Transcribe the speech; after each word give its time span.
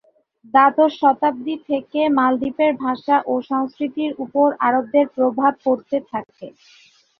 দ্বাদশ 0.53 0.91
শতাব্দি 1.01 1.55
থেকে 1.69 1.99
মালদ্বীপের 2.17 2.71
ভাষা 2.83 3.15
ও 3.25 3.43
সংস্কৃতির 3.49 4.11
উপর 4.23 4.47
আরবদের 4.67 5.05
প্রভাব 5.15 5.51
পড়তে 5.65 5.97
থাকে। 6.11 6.47